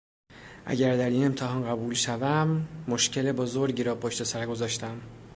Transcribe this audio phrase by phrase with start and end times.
[0.65, 5.01] اگر در این امتحان قبول شوم مشکل بزرگی را پشت سر گذاشتهام.